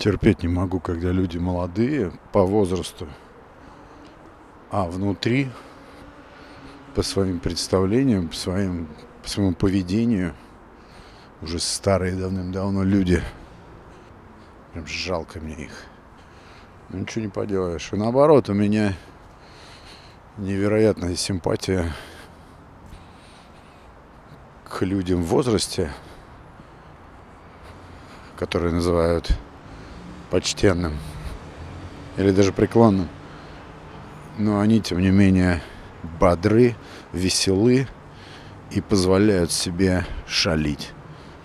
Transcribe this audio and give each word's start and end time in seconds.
Терпеть 0.00 0.42
не 0.42 0.48
могу, 0.48 0.80
когда 0.80 1.12
люди 1.12 1.36
молодые 1.36 2.10
по 2.32 2.42
возрасту, 2.42 3.06
а 4.70 4.86
внутри 4.86 5.50
по 6.94 7.02
своим 7.02 7.38
представлениям, 7.38 8.28
по, 8.28 8.34
своим, 8.34 8.88
по 9.22 9.28
своему 9.28 9.54
поведению 9.54 10.34
уже 11.42 11.58
старые 11.58 12.14
давным-давно 12.16 12.82
люди. 12.82 13.22
Прям 14.72 14.86
жалко 14.86 15.38
мне 15.38 15.64
их. 15.64 15.84
Ну 16.88 17.00
ничего 17.00 17.26
не 17.26 17.30
поделаешь. 17.30 17.92
И 17.92 17.96
наоборот, 17.96 18.48
у 18.48 18.54
меня 18.54 18.94
невероятная 20.38 21.14
симпатия 21.14 21.92
к 24.66 24.80
людям 24.80 25.22
в 25.22 25.26
возрасте, 25.26 25.90
которые 28.38 28.72
называют 28.72 29.38
почтенным 30.30 30.96
или 32.16 32.30
даже 32.30 32.52
преклонным. 32.52 33.08
Но 34.38 34.60
они, 34.60 34.80
тем 34.80 35.00
не 35.00 35.10
менее, 35.10 35.62
бодры, 36.18 36.76
веселы 37.12 37.86
и 38.70 38.80
позволяют 38.80 39.52
себе 39.52 40.06
шалить. 40.26 40.92